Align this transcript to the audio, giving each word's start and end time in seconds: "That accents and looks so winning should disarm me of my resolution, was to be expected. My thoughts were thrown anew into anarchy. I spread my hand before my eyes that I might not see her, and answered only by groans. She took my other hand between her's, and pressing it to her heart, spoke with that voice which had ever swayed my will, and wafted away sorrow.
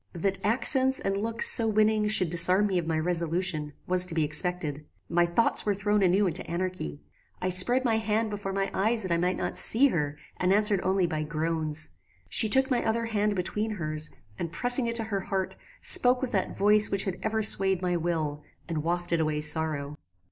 "That 0.13 0.43
accents 0.43 0.99
and 0.99 1.15
looks 1.15 1.47
so 1.47 1.67
winning 1.67 2.07
should 2.07 2.31
disarm 2.31 2.65
me 2.65 2.79
of 2.79 2.87
my 2.87 2.97
resolution, 2.97 3.73
was 3.85 4.03
to 4.07 4.15
be 4.15 4.23
expected. 4.23 4.83
My 5.07 5.27
thoughts 5.27 5.63
were 5.63 5.75
thrown 5.75 6.01
anew 6.01 6.25
into 6.25 6.43
anarchy. 6.49 7.03
I 7.39 7.49
spread 7.49 7.85
my 7.85 7.97
hand 7.99 8.31
before 8.31 8.51
my 8.51 8.71
eyes 8.73 9.03
that 9.03 9.11
I 9.11 9.17
might 9.17 9.37
not 9.37 9.57
see 9.57 9.89
her, 9.89 10.17
and 10.37 10.51
answered 10.51 10.79
only 10.81 11.05
by 11.05 11.21
groans. 11.21 11.89
She 12.29 12.49
took 12.49 12.71
my 12.71 12.83
other 12.83 13.05
hand 13.05 13.35
between 13.35 13.75
her's, 13.75 14.09
and 14.39 14.51
pressing 14.51 14.87
it 14.87 14.95
to 14.95 15.03
her 15.03 15.19
heart, 15.19 15.55
spoke 15.81 16.19
with 16.19 16.31
that 16.31 16.57
voice 16.57 16.89
which 16.89 17.03
had 17.03 17.19
ever 17.21 17.43
swayed 17.43 17.83
my 17.83 17.95
will, 17.95 18.41
and 18.67 18.81
wafted 18.81 19.19
away 19.19 19.39
sorrow. 19.41 19.99